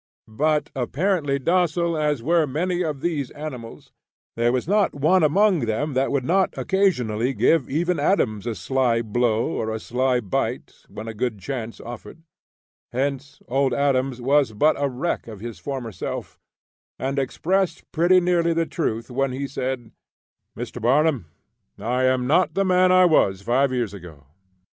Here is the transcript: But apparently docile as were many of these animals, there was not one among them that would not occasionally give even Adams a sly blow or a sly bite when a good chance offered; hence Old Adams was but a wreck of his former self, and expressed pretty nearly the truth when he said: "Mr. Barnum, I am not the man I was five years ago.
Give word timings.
But 0.27 0.71
apparently 0.75 1.37
docile 1.37 1.95
as 1.95 2.23
were 2.23 2.47
many 2.47 2.83
of 2.83 3.01
these 3.01 3.29
animals, 3.29 3.91
there 4.35 4.51
was 4.51 4.67
not 4.67 4.95
one 4.95 5.21
among 5.21 5.59
them 5.67 5.93
that 5.93 6.11
would 6.11 6.23
not 6.25 6.49
occasionally 6.57 7.35
give 7.35 7.69
even 7.69 7.99
Adams 7.99 8.47
a 8.47 8.55
sly 8.55 9.03
blow 9.03 9.45
or 9.45 9.69
a 9.69 9.79
sly 9.79 10.19
bite 10.19 10.73
when 10.89 11.07
a 11.07 11.13
good 11.13 11.37
chance 11.37 11.79
offered; 11.79 12.23
hence 12.91 13.43
Old 13.47 13.75
Adams 13.75 14.19
was 14.19 14.53
but 14.53 14.75
a 14.81 14.89
wreck 14.89 15.27
of 15.27 15.39
his 15.39 15.59
former 15.59 15.91
self, 15.91 16.39
and 16.97 17.19
expressed 17.19 17.83
pretty 17.91 18.19
nearly 18.19 18.53
the 18.55 18.65
truth 18.65 19.11
when 19.11 19.31
he 19.31 19.45
said: 19.47 19.91
"Mr. 20.57 20.81
Barnum, 20.81 21.27
I 21.77 22.05
am 22.05 22.25
not 22.25 22.55
the 22.55 22.65
man 22.65 22.91
I 22.91 23.05
was 23.05 23.43
five 23.43 23.71
years 23.71 23.93
ago. 23.93 24.23